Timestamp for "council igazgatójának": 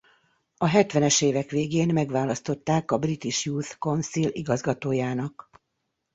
3.77-5.49